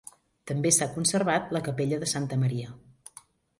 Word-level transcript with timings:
També 0.51 0.71
s'ha 0.77 0.87
conservat 0.95 1.53
la 1.57 1.63
capella 1.69 2.01
de 2.07 2.11
Santa 2.15 2.43
Maria. 2.47 2.75